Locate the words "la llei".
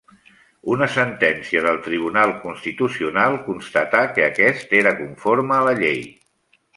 5.69-6.01